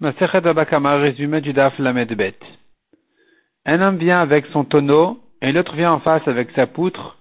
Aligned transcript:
Du 0.00 1.52
Daf. 1.52 1.78
Un 3.66 3.82
homme 3.82 3.98
vient 3.98 4.20
avec 4.20 4.46
son 4.46 4.64
tonneau 4.64 5.20
et 5.42 5.52
l'autre 5.52 5.74
vient 5.74 5.92
en 5.92 6.00
face 6.00 6.26
avec 6.26 6.50
sa 6.52 6.66
poutre. 6.66 7.18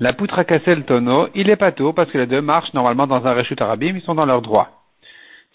La 0.00 0.12
poutre 0.12 0.36
a 0.36 0.44
cassé 0.44 0.74
le 0.74 0.82
tonneau. 0.82 1.28
Il 1.36 1.48
est 1.48 1.54
pas 1.54 1.70
tout 1.70 1.92
parce 1.92 2.10
que 2.10 2.18
les 2.18 2.26
deux 2.26 2.40
marchent 2.40 2.74
normalement 2.74 3.06
dans 3.06 3.24
un 3.24 3.34
rechut 3.34 3.54
arabim, 3.60 3.94
ils 3.94 4.02
sont 4.02 4.16
dans 4.16 4.26
leur 4.26 4.42
droit. 4.42 4.84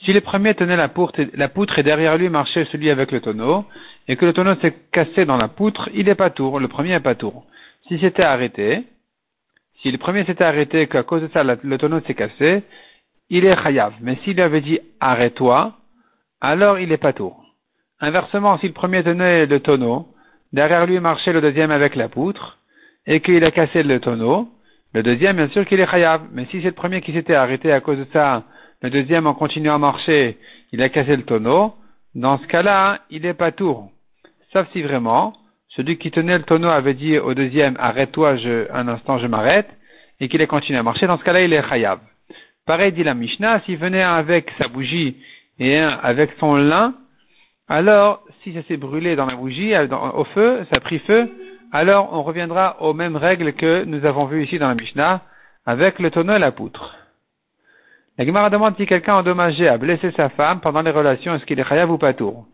Si 0.06 0.14
le 0.14 0.22
premier 0.22 0.56
tenait 0.56 0.78
la 0.78 0.88
poutre, 0.88 1.80
et 1.80 1.84
derrière 1.84 2.18
lui 2.18 2.30
marchait 2.30 2.66
celui 2.72 2.90
avec 2.90 3.12
le 3.12 3.20
tonneau, 3.20 3.66
et 4.08 4.16
que 4.16 4.26
le 4.26 4.32
tonneau 4.32 4.56
s'est 4.62 4.74
cassé 4.94 5.26
dans 5.26 5.38
la 5.38 5.50
poutre, 5.50 5.90
il 5.94 6.08
est 6.08 6.16
pas 6.16 6.30
tour, 6.30 6.62
le 6.62 6.70
premier 6.70 6.94
est 6.94 7.02
pas 7.02 7.16
tour. 7.16 7.46
Si 7.90 8.00
c'était 8.00 8.24
arrêté, 8.24 8.84
si 9.82 9.92
le 9.92 9.98
premier 9.98 10.24
s'était 10.24 10.46
arrêté 10.46 10.88
qu'à 10.88 11.04
cause 11.04 11.24
de 11.24 11.30
ça 11.34 11.44
le 11.44 11.78
tonneau 11.78 12.00
s'est 12.08 12.14
cassé, 12.14 12.64
il 13.30 13.44
est 13.44 13.62
chayav. 13.62 13.96
Mais 14.00 14.16
s'il 14.24 14.40
avait 14.40 14.62
dit 14.62 14.80
arrête-toi, 15.02 15.74
alors 16.44 16.78
il 16.78 16.92
est 16.92 16.98
pas 16.98 17.14
tour. 17.14 17.42
Inversement, 18.02 18.60
si 18.60 18.68
le 18.68 18.74
premier 18.74 19.02
tenait 19.02 19.46
le 19.46 19.60
tonneau, 19.62 20.08
derrière 20.52 20.86
lui 20.86 21.00
marchait 21.00 21.32
le 21.32 21.42
deuxième 21.42 21.72
avec 21.72 21.96
la 21.96 22.10
poutre, 22.10 22.60
et 23.08 23.22
qu'il 23.22 23.44
a 23.46 23.52
cassé 23.52 23.82
le 23.82 24.00
tonneau, 24.00 24.50
le 24.94 25.04
deuxième, 25.04 25.38
bien 25.38 25.48
sûr 25.50 25.66
qu'il 25.66 25.80
est 25.80 25.90
chayav. 25.90 26.22
Mais 26.34 26.46
si 26.52 26.62
c'est 26.62 26.68
le 26.68 26.74
premier 26.74 27.02
qui 27.02 27.14
s'était 27.14 27.34
arrêté 27.34 27.72
à 27.72 27.80
cause 27.80 27.98
de 27.98 28.08
ça, 28.14 28.44
le 28.82 28.90
deuxième, 28.90 29.26
en 29.26 29.34
continuant 29.34 29.76
à 29.76 29.78
marcher, 29.78 30.38
il 30.74 30.82
a 30.82 30.90
cassé 30.90 31.16
le 31.16 31.24
tonneau, 31.24 31.74
dans 32.14 32.38
ce 32.38 32.48
cas-là, 32.48 33.00
il 33.10 33.26
est 33.26 33.34
pas 33.34 33.52
tour. 33.52 33.90
Sauf 34.52 34.68
si 34.74 34.82
vraiment, 34.82 35.34
celui 35.70 35.98
qui 35.98 36.12
tenait 36.12 36.38
le 36.38 36.44
tonneau 36.44 36.68
avait 36.68 36.94
dit 36.94 37.18
au 37.18 37.34
deuxième, 37.34 37.76
arrête-toi, 37.80 38.36
un 38.72 38.88
instant, 38.90 39.18
je 39.18 39.28
m'arrête, 39.28 39.70
et 40.20 40.28
qu'il 40.28 40.42
a 40.42 40.46
continué 40.46 40.78
à 40.78 40.84
marcher, 40.84 41.08
dans 41.08 41.18
ce 41.18 41.24
cas-là, 41.24 41.42
il 41.42 41.54
est 41.54 41.68
chayav. 41.68 42.00
Pareil 42.66 42.92
dit 42.92 43.04
la 43.04 43.14
Mishnah, 43.14 43.62
s'il 43.62 43.78
venait 43.78 44.04
avec 44.04 44.52
sa 44.58 44.68
bougie 44.68 45.18
et 45.60 45.78
avec 45.78 46.32
son 46.40 46.56
lin, 46.56 46.96
alors 47.68 48.24
si 48.42 48.54
ça 48.54 48.62
s'est 48.64 48.78
brûlé 48.78 49.16
dans 49.16 49.26
la 49.26 49.36
bougie, 49.36 49.74
euh, 49.74 49.88
au 49.88 50.26
feu, 50.26 50.66
ça 50.72 50.78
a 50.78 50.80
pris 50.80 51.00
feu, 51.00 51.32
alors 51.72 52.10
on 52.14 52.24
reviendra 52.24 52.82
aux 52.82 52.94
mêmes 52.94 53.16
règles 53.16 53.54
que 53.54 53.84
nous 53.84 54.06
avons 54.06 54.26
vues 54.26 54.44
ici 54.44 54.60
dans 54.60 54.68
la 54.68 54.76
Mishnah, 54.76 55.22
avec 55.66 56.00
le 56.00 56.12
tonneau 56.12 56.36
et 56.36 56.40
la 56.40 56.52
poutre. 56.52 56.96
La 58.18 58.26
Gemara 58.26 58.50
demande 58.50 58.76
si 58.78 58.86
quelqu'un 58.86 59.16
endommagé 59.16 59.68
a 59.68 59.78
blessé 59.78 60.12
sa 60.16 60.30
femme 60.30 60.60
pendant 60.60 60.82
les 60.82 60.92
relations, 60.92 61.34
est-ce 61.34 61.46
qu'il 61.46 61.60
est 61.60 61.68
chayav 61.68 61.90
ou 61.90 61.98
pas 61.98 62.14
tour? 62.14 62.46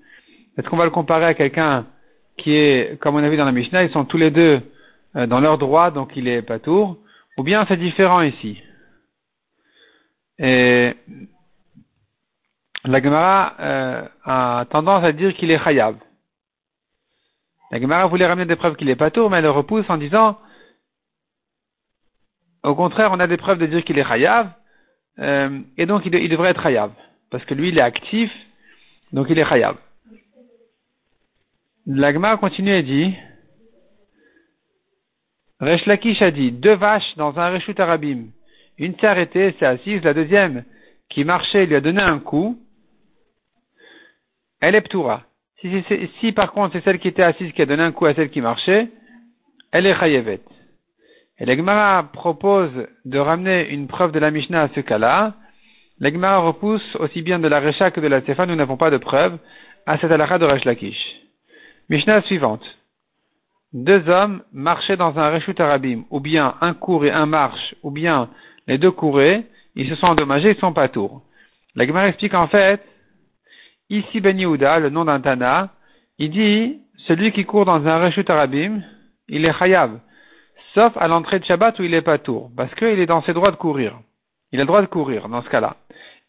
Est-ce 0.58 0.70
qu'on 0.70 0.78
va 0.78 0.86
le 0.86 0.92
comparer 0.92 1.26
à 1.26 1.34
quelqu'un 1.34 1.86
qui 2.38 2.54
est, 2.54 3.00
comme 3.02 3.16
on 3.16 3.24
a 3.24 3.30
vu 3.30 3.36
dans 3.36 3.46
la 3.46 3.52
Mishnah, 3.52 3.84
ils 3.84 3.92
sont 3.92 4.06
tous 4.06 4.18
les 4.18 4.32
deux 4.32 4.62
euh, 5.16 5.26
dans 5.26 5.42
leur 5.42 5.58
droit, 5.58 5.92
donc 5.92 6.12
il 6.16 6.28
est 6.28 6.42
pas 6.42 6.60
tour, 6.60 6.98
ou 7.38 7.44
bien 7.44 7.66
c'est 7.68 7.78
différent 7.78 8.22
ici? 8.22 8.62
Et 10.38 10.94
la 12.86 13.02
Gemara 13.02 13.56
euh, 13.60 14.08
a 14.24 14.66
tendance 14.70 15.04
à 15.04 15.12
dire 15.12 15.34
qu'il 15.34 15.52
est 15.52 15.64
chayav. 15.64 15.96
La 17.72 17.80
Gemara 17.80 18.08
voulait 18.08 18.26
ramener 18.26 18.46
des 18.46 18.56
preuves 18.56 18.76
qu'il 18.76 18.90
est 18.90 18.96
pas 18.96 19.12
mais 19.30 19.38
elle 19.38 19.44
le 19.44 19.52
repousse 19.52 19.90
en 19.90 19.98
disant, 19.98 20.40
au 22.64 22.76
contraire, 22.76 23.12
on 23.12 23.20
a 23.20 23.28
des 23.28 23.38
preuves 23.38 23.60
de 23.60 23.66
dire 23.66 23.84
qu'il 23.84 24.00
est 24.00 24.06
chayav, 24.06 24.52
euh, 25.20 25.60
et 25.78 25.86
donc 25.86 26.06
il, 26.06 26.30
devrait 26.30 26.52
être 26.52 26.64
chayav, 26.64 26.92
parce 27.30 27.44
que 27.46 27.54
lui 27.54 27.70
il 27.70 27.78
est 27.78 27.82
actif, 27.82 28.32
donc 29.12 29.28
il 29.30 29.38
est 29.38 29.46
chayav. 29.46 29.76
La 31.86 32.14
Gemara 32.14 32.38
continue 32.38 32.72
et 32.72 32.84
dit, 32.84 33.14
Resh 35.60 35.86
Lakish 35.86 36.22
a 36.22 36.32
dit, 36.32 36.52
deux 36.52 36.76
vaches 36.76 37.16
dans 37.18 37.38
un 37.38 37.50
reshut 37.50 37.80
arabim, 37.80 38.28
une 38.78 38.98
s'est 38.98 39.08
arrêtée, 39.08 39.54
s'est 39.60 39.66
assise, 39.66 40.02
la 40.04 40.14
deuxième 40.14 40.64
qui 41.10 41.24
marchait 41.24 41.66
lui 41.66 41.76
a 41.76 41.82
donné 41.82 42.02
un 42.02 42.20
coup, 42.20 42.58
elle 44.62 44.76
est 44.76 44.82
ptoura. 44.82 45.24
Si, 45.62 46.32
par 46.32 46.52
contre 46.52 46.74
c'est 46.74 46.84
celle 46.84 47.00
qui 47.00 47.08
était 47.08 47.24
assise 47.24 47.52
qui 47.52 47.62
a 47.62 47.66
donné 47.66 47.84
un 47.84 47.92
coup 47.92 48.06
à 48.06 48.14
celle 48.14 48.30
qui 48.30 48.42
marchait, 48.42 48.88
elle 49.72 49.86
est 49.86 49.96
chayevet. 49.96 50.42
Et 51.40 51.46
l'Egmara 51.46 52.04
propose 52.12 52.72
de 53.06 53.20
ramener 53.20 53.70
une 53.70 53.88
preuve 53.88 54.12
de 54.12 54.20
la 54.20 54.32
Mishnah 54.32 54.64
à 54.64 54.70
ce 54.70 54.82
cas-là. 54.82 55.36
L'Egmara 56.00 56.40
repousse 56.40 56.96
aussi 56.98 57.22
bien 57.22 57.40
de 57.40 57.48
la 57.48 57.60
Recha 57.60 57.92
que 57.92 58.02
de 58.02 58.08
la 58.08 58.22
Sefa, 58.22 58.46
nous 58.46 58.56
n'avons 58.56 58.78
pas 58.78 58.90
de 58.90 58.98
preuve 58.98 59.38
à 59.86 59.98
cette 59.98 60.12
halakha 60.12 60.38
de 60.38 60.46
Resh 60.46 60.66
Lakish. 60.66 60.98
Mishnah 61.90 62.22
suivante. 62.24 62.64
Deux 63.72 64.08
hommes 64.10 64.44
marchaient 64.52 64.98
dans 64.98 65.18
un 65.20 65.30
Reshut 65.30 65.60
Arabim, 65.60 66.04
ou 66.10 66.20
bien 66.20 66.56
un 66.62 66.74
cours 66.74 67.06
et 67.06 67.12
un 67.12 67.26
marche, 67.26 67.76
ou 67.84 67.92
bien 67.92 68.30
les 68.68 68.78
deux 68.78 68.92
couraient, 68.92 69.44
ils 69.76 69.88
se 69.90 69.96
sont 69.96 70.08
endommagés, 70.08 70.52
ils 70.52 70.60
sont 70.60 70.74
pas 70.74 70.90
tours. 70.90 71.22
La 71.76 71.86
explique 72.08 72.34
en 72.34 72.48
fait 72.48 72.82
Ici 73.90 74.22
Ben 74.22 74.38
Yehuda, 74.38 74.80
le 74.80 74.90
nom 74.90 75.06
d'un 75.06 75.20
Tana, 75.20 75.70
il 76.20 76.30
dit, 76.30 76.80
celui 77.08 77.32
qui 77.32 77.46
court 77.46 77.66
dans 77.66 77.88
un 77.88 78.06
Reshut 78.06 78.30
Arabim, 78.30 78.82
il 79.28 79.46
est 79.46 79.58
Chayav. 79.58 80.00
Sauf 80.74 80.96
à 80.98 81.08
l'entrée 81.08 81.40
de 81.40 81.46
Shabbat 81.46 81.80
où 81.80 81.84
il 81.84 81.94
est 81.94 82.04
pas 82.04 82.20
tour. 82.20 82.52
Parce 82.56 82.74
qu'il 82.76 83.00
est 83.00 83.06
dans 83.08 83.24
ses 83.24 83.34
droits 83.34 83.52
de 83.52 83.56
courir. 83.56 84.00
Il 84.52 84.60
a 84.60 84.64
le 84.64 84.68
droit 84.68 84.82
de 84.82 84.88
courir 84.88 85.28
dans 85.28 85.42
ce 85.42 85.50
cas-là. 85.50 85.78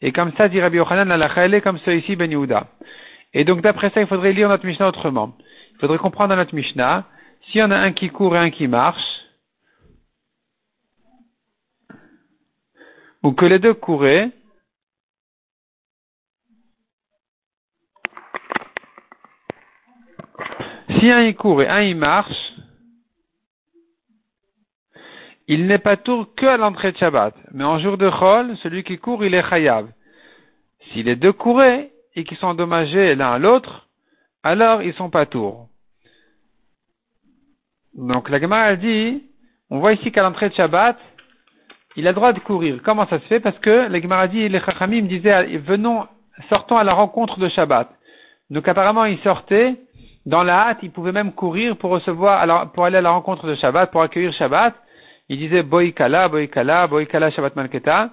Et 0.00 0.12
comme 0.12 0.32
ça, 0.36 0.48
dit 0.48 0.60
Rabbi 0.60 0.78
Yochanan, 0.78 1.08
la 1.08 1.60
comme 1.60 1.78
ça 1.80 1.92
ici 1.92 2.16
Ben 2.16 2.30
Yehuda. 2.30 2.66
Et 3.34 3.44
donc 3.44 3.60
d'après 3.60 3.90
ça, 3.90 4.00
il 4.00 4.06
faudrait 4.06 4.32
lire 4.32 4.48
notre 4.48 4.64
Mishnah 4.64 4.88
autrement. 4.88 5.36
Il 5.72 5.78
faudrait 5.80 5.98
comprendre 5.98 6.30
dans 6.30 6.36
notre 6.36 6.54
Mishnah, 6.54 7.04
s'il 7.46 7.60
y 7.60 7.62
en 7.62 7.70
a 7.70 7.76
un 7.76 7.92
qui 7.92 8.08
court 8.08 8.34
et 8.36 8.38
un 8.38 8.50
qui 8.50 8.68
marche, 8.68 9.02
ou 13.22 13.32
que 13.32 13.44
les 13.44 13.58
deux 13.58 13.74
couraient, 13.74 14.30
Si 21.00 21.10
un 21.10 21.22
y 21.22 21.34
court 21.34 21.62
et 21.62 21.68
un 21.68 21.80
y 21.80 21.94
marche, 21.94 22.52
il 25.48 25.66
n'est 25.66 25.78
pas 25.78 25.96
tour 25.96 26.34
que 26.34 26.44
à 26.44 26.58
l'entrée 26.58 26.92
de 26.92 26.98
Shabbat. 26.98 27.34
Mais 27.52 27.64
en 27.64 27.78
jour 27.78 27.96
de 27.96 28.10
Chol, 28.10 28.54
celui 28.58 28.84
qui 28.84 28.98
court, 28.98 29.24
il 29.24 29.34
est 29.34 29.48
chayav. 29.48 29.88
Si 30.92 31.02
les 31.02 31.16
deux 31.16 31.32
couraient 31.32 31.90
et 32.14 32.24
qui 32.24 32.36
sont 32.36 32.48
endommagés 32.48 33.14
l'un 33.14 33.32
à 33.32 33.38
l'autre, 33.38 33.88
alors 34.42 34.82
ils 34.82 34.92
sont 34.92 35.08
pas 35.08 35.24
tours. 35.24 35.68
Donc 37.94 38.28
la 38.28 38.38
Gemara 38.38 38.76
dit, 38.76 39.24
on 39.70 39.78
voit 39.78 39.94
ici 39.94 40.12
qu'à 40.12 40.22
l'entrée 40.22 40.50
de 40.50 40.54
Shabbat, 40.54 40.98
il 41.96 42.06
a 42.06 42.10
le 42.10 42.14
droit 42.14 42.34
de 42.34 42.40
courir. 42.40 42.78
Comment 42.84 43.06
ça 43.06 43.20
se 43.20 43.24
fait? 43.24 43.40
Parce 43.40 43.58
que 43.60 43.88
la 43.88 44.00
Gemara 44.02 44.28
dit, 44.28 44.46
les 44.50 44.60
Chachamim 44.60 45.02
disaient, 45.02 45.56
venons, 45.56 46.06
sortons 46.52 46.76
à 46.76 46.84
la 46.84 46.92
rencontre 46.92 47.38
de 47.38 47.48
Shabbat. 47.48 47.88
Donc 48.50 48.68
apparemment, 48.68 49.06
ils 49.06 49.20
sortaient 49.20 49.76
dans 50.26 50.42
la 50.42 50.68
hâte, 50.68 50.78
il 50.82 50.90
pouvait 50.90 51.12
même 51.12 51.32
courir 51.32 51.76
pour 51.76 51.90
recevoir, 51.90 52.40
alors, 52.40 52.70
pour 52.72 52.84
aller 52.84 52.98
à 52.98 53.00
la 53.00 53.10
rencontre 53.10 53.46
de 53.46 53.54
Shabbat, 53.54 53.90
pour 53.90 54.02
accueillir 54.02 54.32
Shabbat. 54.34 54.74
Il 55.28 55.38
disait 55.38 55.62
Boikala, 55.62 56.28
Boikala, 56.28 56.86
Boikala 56.86 57.30
Shabbat 57.30 57.56
Malketa. 57.56 58.10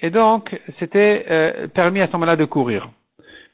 Et 0.00 0.10
donc, 0.10 0.60
c'était 0.78 1.26
euh, 1.30 1.66
permis 1.68 2.00
à 2.00 2.06
ce 2.06 2.12
moment-là 2.12 2.36
de 2.36 2.44
courir. 2.44 2.88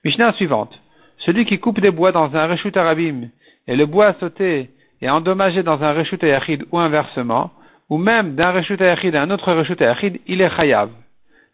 Mishnah 0.04 0.32
suivante. 0.34 0.78
Celui 1.18 1.46
qui 1.46 1.60
coupe 1.60 1.80
des 1.80 1.92
bois 1.92 2.12
dans 2.12 2.34
un 2.34 2.46
reshut 2.46 2.76
arabim 2.76 3.28
et 3.68 3.76
le 3.76 3.86
bois 3.86 4.14
sauté 4.18 4.70
et 5.00 5.08
endommagé 5.08 5.62
dans 5.62 5.82
un 5.82 5.92
reshut 5.92 6.22
ayachid 6.22 6.64
ou 6.72 6.78
inversement, 6.78 7.52
ou 7.88 7.98
même 7.98 8.34
d'un 8.34 8.50
reshut 8.50 8.80
ayachid 8.80 9.14
à 9.14 9.22
un 9.22 9.30
autre 9.30 9.52
reshut 9.52 9.80
ayachid, 9.80 10.20
il 10.26 10.40
est 10.40 10.50
chayav. 10.50 10.90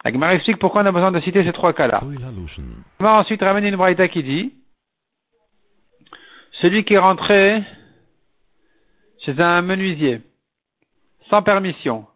La 0.05 0.35
explique 0.35 0.59
pourquoi 0.59 0.83
on 0.83 0.87
a 0.87 0.93
besoin 0.93 1.12
de 1.12 1.21
citer 1.21 1.45
ces 1.45 1.53
trois 1.53 1.73
cas-là. 1.73 2.03
On 3.00 3.05
va 3.05 3.15
ensuite 3.15 3.43
ramener 3.43 3.69
une 3.69 3.77
braïta 3.77 4.09
qui 4.09 4.23
dit 4.23 4.53
celui 6.60 6.84
qui 6.84 6.94
est 6.94 6.98
rentré 6.98 7.62
chez 9.20 9.38
un 9.41 9.62
menuisier 9.62 10.20
sans 11.30 11.42
permission 11.42 12.06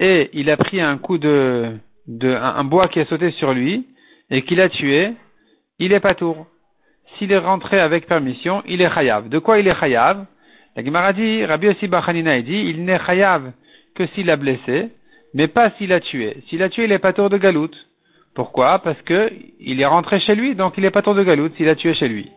et 0.00 0.30
il 0.32 0.50
a 0.50 0.56
pris 0.56 0.80
un 0.80 0.98
coup 0.98 1.18
de, 1.18 1.76
de 2.06 2.32
un, 2.32 2.64
bois 2.64 2.88
qui 2.88 3.00
a 3.00 3.06
sauté 3.06 3.30
sur 3.32 3.52
lui 3.52 3.86
et 4.30 4.42
qu'il 4.42 4.60
a 4.60 4.68
tué, 4.68 5.12
il 5.78 5.92
est 5.92 6.00
pas 6.00 6.14
tour. 6.14 6.46
S'il 7.16 7.32
est 7.32 7.38
rentré 7.38 7.80
avec 7.80 8.06
permission, 8.06 8.62
il 8.66 8.82
est 8.82 8.90
chayav. 8.90 9.28
De 9.28 9.38
quoi 9.38 9.58
il 9.58 9.66
est 9.66 9.78
chayav? 9.78 10.24
La 10.76 10.84
Gemara 10.84 11.12
dit, 11.12 11.44
Rabbi 11.44 11.68
Ossi 11.68 11.88
Bachanina 11.88 12.40
dit, 12.42 12.64
il 12.66 12.84
n'est 12.84 12.98
chayav 12.98 13.52
que 13.94 14.06
s'il 14.08 14.30
a 14.30 14.36
blessé, 14.36 14.90
mais 15.34 15.48
pas 15.48 15.70
s'il 15.72 15.92
a 15.92 16.00
tué. 16.00 16.36
S'il 16.48 16.62
a 16.62 16.68
tué, 16.68 16.84
il 16.84 16.92
est 16.92 16.98
pas 16.98 17.12
tour 17.12 17.30
de 17.30 17.38
galoute. 17.38 17.76
Pourquoi? 18.34 18.78
Parce 18.80 19.00
que 19.02 19.32
il 19.58 19.80
est 19.80 19.86
rentré 19.86 20.20
chez 20.20 20.36
lui, 20.36 20.54
donc 20.54 20.74
il 20.76 20.84
est 20.84 20.90
pas 20.90 21.02
tour 21.02 21.14
de 21.14 21.24
galoute 21.24 21.56
s'il 21.56 21.68
a 21.68 21.74
tué 21.74 21.94
chez 21.94 22.08
lui. 22.08 22.30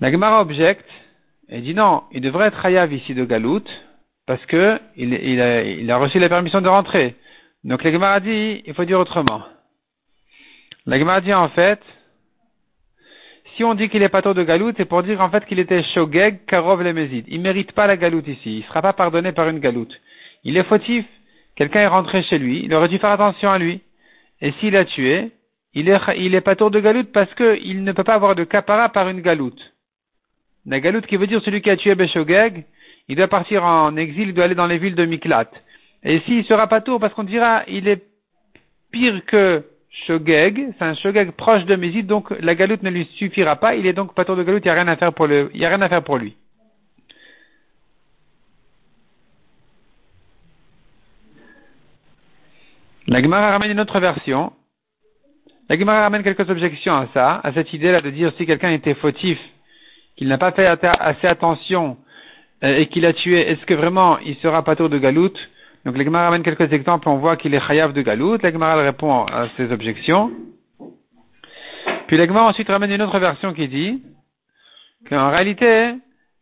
La 0.00 0.12
Gemara 0.12 0.40
objecte 0.40 0.88
et 1.48 1.60
dit 1.60 1.74
non, 1.74 2.04
il 2.12 2.20
devrait 2.20 2.48
être 2.48 2.64
Hayav 2.64 2.92
ici 2.92 3.14
de 3.14 3.24
Galout 3.24 3.64
parce 4.26 4.44
que 4.46 4.78
il, 4.96 5.90
a, 5.90 5.96
reçu 5.96 6.18
la 6.18 6.28
permission 6.28 6.60
de 6.60 6.68
rentrer. 6.68 7.16
Donc 7.64 7.82
la 7.82 7.90
Gemara 7.90 8.20
dit, 8.20 8.62
il 8.66 8.74
faut 8.74 8.84
dire 8.84 9.00
autrement. 9.00 9.42
La 10.86 10.98
Gemara 10.98 11.20
dit 11.20 11.34
en 11.34 11.48
fait, 11.48 11.80
si 13.56 13.64
on 13.64 13.74
dit 13.74 13.88
qu'il 13.88 14.02
est 14.02 14.08
pas 14.08 14.22
de 14.22 14.42
Galout, 14.42 14.72
c'est 14.76 14.84
pour 14.84 15.02
dire 15.02 15.20
en 15.20 15.30
fait 15.30 15.44
qu'il 15.46 15.58
était 15.58 15.82
Shogeg, 15.82 16.44
Karov, 16.46 16.82
Lemezid. 16.82 17.24
Il 17.26 17.40
mérite 17.40 17.72
pas 17.72 17.86
la 17.86 17.96
Galout 17.96 18.22
ici. 18.28 18.58
Il 18.58 18.64
sera 18.64 18.82
pas 18.82 18.92
pardonné 18.92 19.32
par 19.32 19.48
une 19.48 19.58
Galout. 19.58 19.88
Il 20.44 20.56
est 20.56 20.64
fautif. 20.64 21.06
Quelqu'un 21.56 21.80
est 21.80 21.88
rentré 21.88 22.22
chez 22.22 22.38
lui. 22.38 22.62
Il 22.64 22.72
aurait 22.72 22.88
dû 22.88 22.98
faire 22.98 23.10
attention 23.10 23.50
à 23.50 23.58
lui. 23.58 23.80
Et 24.40 24.52
s'il 24.60 24.76
a 24.76 24.84
tué, 24.84 25.32
il 25.74 25.88
est, 25.88 25.98
il 26.18 26.34
est 26.36 26.40
pas 26.40 26.54
tour 26.54 26.70
de 26.70 26.78
galoute 26.78 27.10
parce 27.10 27.32
qu'il 27.34 27.82
ne 27.82 27.92
peut 27.92 28.04
pas 28.04 28.14
avoir 28.14 28.36
de 28.36 28.44
capara 28.44 28.90
par 28.90 29.08
une 29.08 29.22
galoute. 29.22 29.60
La 30.68 30.80
qui 30.80 31.16
veut 31.16 31.26
dire 31.26 31.42
celui 31.42 31.62
qui 31.62 31.70
a 31.70 31.76
tué 31.76 31.94
Beshogeg, 31.94 32.64
il 33.08 33.16
doit 33.16 33.28
partir 33.28 33.64
en 33.64 33.96
exil, 33.96 34.28
il 34.28 34.34
doit 34.34 34.44
aller 34.44 34.54
dans 34.54 34.66
les 34.66 34.76
villes 34.76 34.94
de 34.94 35.06
Miklat. 35.06 35.48
Et 36.04 36.20
s'il 36.20 36.44
sera 36.44 36.66
pas 36.66 36.82
tour 36.82 37.00
parce 37.00 37.14
qu'on 37.14 37.24
dira, 37.24 37.62
il 37.68 37.88
est 37.88 38.04
pire 38.92 39.24
que 39.24 39.64
Shogeg, 40.06 40.74
c'est 40.78 40.84
un 40.84 40.94
Shogeg 40.94 41.30
proche 41.32 41.64
de 41.64 41.74
Mézid, 41.74 42.06
donc 42.06 42.30
la 42.40 42.54
galoute 42.54 42.82
ne 42.82 42.90
lui 42.90 43.06
suffira 43.16 43.56
pas, 43.56 43.76
il 43.76 43.86
est 43.86 43.94
donc 43.94 44.14
pas 44.14 44.24
de 44.36 44.42
galoute, 44.42 44.62
il 44.64 44.68
n'y 44.68 44.72
a 44.72 44.74
rien 44.74 44.88
à 44.88 44.96
faire 44.96 45.14
pour 45.14 45.26
il 45.54 45.64
a 45.64 45.68
rien 45.68 45.80
lui. 46.18 46.36
La 53.06 53.22
Gemara 53.22 53.52
ramène 53.52 53.70
une 53.70 53.80
autre 53.80 53.98
version. 54.00 54.52
La 55.70 55.78
Gemara 55.78 56.02
ramène 56.02 56.22
quelques 56.22 56.48
objections 56.50 56.94
à 56.94 57.08
ça, 57.14 57.40
à 57.42 57.54
cette 57.54 57.72
idée-là 57.72 58.02
de 58.02 58.10
dire 58.10 58.32
si 58.36 58.44
quelqu'un 58.44 58.70
était 58.70 58.94
fautif, 58.94 59.38
qu'il 60.18 60.26
n'a 60.26 60.36
pas 60.36 60.50
fait 60.50 60.66
assez 60.66 61.28
attention 61.28 61.96
euh, 62.64 62.76
et 62.76 62.86
qu'il 62.86 63.06
a 63.06 63.12
tué, 63.12 63.38
est-ce 63.50 63.64
que 63.64 63.74
vraiment 63.74 64.18
il 64.18 64.34
sera 64.36 64.62
tour 64.74 64.88
de 64.88 64.98
galoute? 64.98 65.38
Donc 65.84 65.96
la 65.96 66.02
Gemara 66.02 66.24
ramène 66.24 66.42
quelques 66.42 66.72
exemples, 66.72 67.08
on 67.08 67.18
voit 67.18 67.36
qu'il 67.36 67.54
est 67.54 67.60
chayav 67.60 67.92
de 67.92 68.02
galoute. 68.02 68.42
La 68.42 68.50
Gemara 68.50 68.74
répond 68.82 69.24
à 69.26 69.46
ces 69.56 69.70
objections. 69.70 70.32
Puis 72.08 72.16
la 72.16 72.26
Gemara 72.26 72.48
ensuite 72.48 72.68
ramène 72.68 72.90
une 72.90 73.00
autre 73.00 73.18
version 73.20 73.54
qui 73.54 73.68
dit 73.68 74.02
qu'en 75.08 75.30
réalité, 75.30 75.94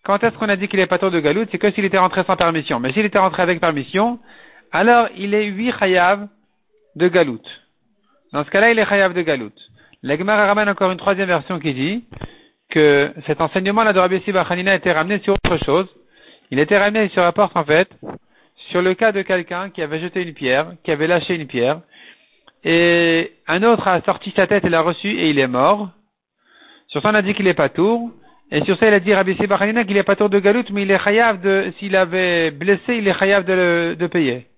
quand 0.04 0.24
est-ce 0.24 0.34
qu'on 0.38 0.48
a 0.48 0.56
dit 0.56 0.68
qu'il 0.68 0.80
est 0.80 0.98
tour 0.98 1.10
de 1.10 1.20
galoute? 1.20 1.50
C'est 1.52 1.58
que 1.58 1.70
s'il 1.70 1.84
était 1.84 1.98
rentré 1.98 2.24
sans 2.24 2.36
permission. 2.36 2.80
Mais 2.80 2.94
s'il 2.94 3.04
était 3.04 3.18
rentré 3.18 3.42
avec 3.42 3.60
permission, 3.60 4.18
alors 4.72 5.08
il 5.18 5.34
est 5.34 5.44
huit 5.44 5.74
chayav 5.78 6.28
de 6.94 7.08
Galout. 7.08 7.42
Dans 8.32 8.42
ce 8.42 8.50
cas-là, 8.50 8.70
il 8.70 8.78
est 8.78 8.86
chayav 8.86 9.12
de 9.12 9.20
Galout. 9.20 9.52
L'Egmar 10.02 10.38
ramène 10.46 10.70
encore 10.70 10.90
une 10.90 10.98
troisième 10.98 11.28
version 11.28 11.58
qui 11.60 11.74
dit 11.74 12.04
que 12.76 13.10
cet 13.26 13.40
enseignement-là 13.40 13.94
de 13.94 13.98
Rabbi 13.98 14.20
Siba 14.20 14.46
a 14.46 14.74
été 14.74 14.92
ramené 14.92 15.18
sur 15.20 15.32
autre 15.32 15.56
chose. 15.64 15.88
Il 16.50 16.58
était 16.58 16.76
ramené, 16.76 17.04
il 17.04 17.10
se 17.10 17.18
rapporte 17.18 17.56
en 17.56 17.64
fait, 17.64 17.88
sur 18.70 18.82
le 18.82 18.92
cas 18.92 19.12
de 19.12 19.22
quelqu'un 19.22 19.70
qui 19.70 19.80
avait 19.80 19.98
jeté 19.98 20.20
une 20.20 20.34
pierre, 20.34 20.72
qui 20.84 20.90
avait 20.92 21.06
lâché 21.06 21.36
une 21.36 21.46
pierre, 21.46 21.80
et 22.64 23.32
un 23.48 23.62
autre 23.62 23.88
a 23.88 24.02
sorti 24.02 24.30
sa 24.36 24.46
tête 24.46 24.66
et 24.66 24.68
l'a 24.68 24.82
reçu 24.82 25.08
et 25.08 25.30
il 25.30 25.38
est 25.38 25.46
mort. 25.46 25.88
Sur 26.88 27.00
ça, 27.00 27.08
on 27.12 27.14
a 27.14 27.22
dit 27.22 27.32
qu'il 27.32 27.46
est 27.46 27.54
pas 27.54 27.70
tour. 27.70 28.10
Et 28.50 28.62
sur 28.64 28.76
ça, 28.76 28.88
il 28.88 28.92
a 28.92 29.00
dit 29.00 29.14
Rabbi 29.14 29.36
Siba 29.36 29.56
qu'il 29.84 29.96
est 29.96 30.02
pas 30.02 30.16
tour 30.16 30.28
de 30.28 30.38
Galout, 30.38 30.64
mais 30.70 30.82
il 30.82 30.90
est 30.90 31.02
chayav 31.02 31.40
de, 31.40 31.72
s'il 31.78 31.96
avait 31.96 32.50
blessé, 32.50 32.96
il 32.96 33.08
est 33.08 33.18
chayav 33.18 33.46
de, 33.46 33.96
de 33.98 34.06
payer. 34.06 34.48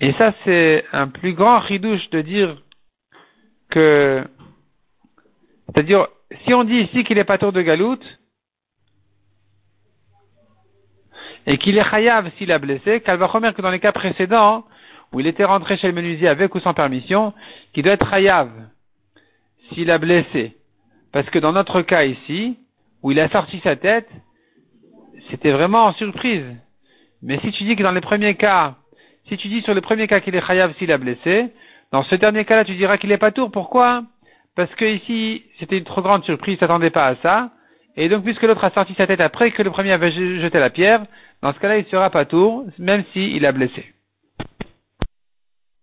Et 0.00 0.12
ça, 0.14 0.34
c'est 0.44 0.84
un 0.92 1.06
plus 1.06 1.34
grand 1.34 1.60
ridouche 1.60 2.10
de 2.10 2.20
dire 2.20 2.56
que, 3.70 4.24
c'est-à-dire, 5.72 6.06
si 6.44 6.52
on 6.54 6.64
dit 6.64 6.80
ici 6.80 7.04
qu'il 7.04 7.18
est 7.18 7.24
pas 7.24 7.38
tour 7.38 7.52
de 7.52 7.62
galoute, 7.62 8.18
et 11.46 11.58
qu'il 11.58 11.78
est 11.78 11.90
chayav 11.90 12.30
s'il 12.36 12.52
a 12.52 12.58
blessé, 12.58 13.02
remettre 13.06 13.56
que 13.56 13.62
dans 13.62 13.70
les 13.70 13.80
cas 13.80 13.92
précédents, 13.92 14.64
où 15.12 15.20
il 15.20 15.26
était 15.26 15.44
rentré 15.44 15.76
chez 15.76 15.88
le 15.88 15.92
menuisier 15.94 16.28
avec 16.28 16.54
ou 16.54 16.60
sans 16.60 16.74
permission, 16.74 17.32
qu'il 17.72 17.84
doit 17.84 17.94
être 17.94 18.08
chayav 18.08 18.50
s'il 19.72 19.90
a 19.90 19.98
blessé. 19.98 20.56
Parce 21.12 21.28
que 21.30 21.38
dans 21.38 21.52
notre 21.52 21.82
cas 21.82 22.04
ici, 22.04 22.58
où 23.02 23.10
il 23.10 23.20
a 23.20 23.28
sorti 23.30 23.60
sa 23.60 23.76
tête, 23.76 24.08
c'était 25.30 25.52
vraiment 25.52 25.86
en 25.86 25.92
surprise. 25.94 26.44
Mais 27.22 27.38
si 27.40 27.50
tu 27.52 27.64
dis 27.64 27.76
que 27.76 27.82
dans 27.82 27.92
les 27.92 28.00
premiers 28.00 28.34
cas, 28.34 28.76
si 29.28 29.36
tu 29.36 29.48
dis 29.48 29.62
sur 29.62 29.74
le 29.74 29.80
premier 29.80 30.06
cas 30.06 30.20
qu'il 30.20 30.34
est 30.34 30.46
chayav 30.46 30.74
s'il 30.76 30.92
a 30.92 30.98
blessé, 30.98 31.48
dans 31.92 32.02
ce 32.04 32.14
dernier 32.14 32.44
cas-là, 32.44 32.64
tu 32.64 32.74
diras 32.74 32.98
qu'il 32.98 33.12
est 33.12 33.18
pas 33.18 33.32
tour. 33.32 33.50
Pourquoi? 33.50 34.04
Parce 34.54 34.74
que 34.74 34.84
ici, 34.84 35.44
c'était 35.58 35.78
une 35.78 35.84
trop 35.84 36.02
grande 36.02 36.24
surprise, 36.24 36.56
il 36.56 36.58
s'attendait 36.58 36.90
pas 36.90 37.06
à 37.06 37.16
ça. 37.16 37.50
Et 37.96 38.08
donc, 38.08 38.24
puisque 38.24 38.42
l'autre 38.42 38.64
a 38.64 38.70
sorti 38.70 38.94
sa 38.94 39.06
tête 39.06 39.20
après 39.20 39.50
que 39.50 39.62
le 39.62 39.70
premier 39.70 39.92
avait 39.92 40.12
jeté 40.12 40.58
la 40.58 40.70
pierre, 40.70 41.04
dans 41.42 41.52
ce 41.52 41.58
cas-là, 41.58 41.78
il 41.78 41.86
sera 41.86 42.10
pas 42.10 42.24
tour, 42.24 42.64
même 42.78 43.04
s'il 43.12 43.44
a 43.44 43.52
blessé. 43.52 43.91